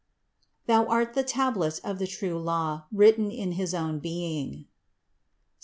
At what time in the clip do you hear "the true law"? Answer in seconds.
1.99-2.85